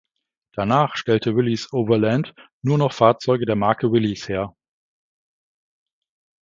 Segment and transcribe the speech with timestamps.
[0.55, 4.55] Danach stellte Willys-Overland nur noch Fahrzeuge der Marke Willys her.